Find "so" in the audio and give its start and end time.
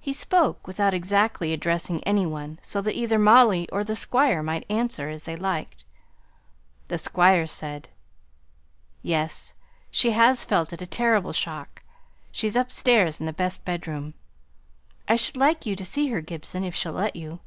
2.60-2.80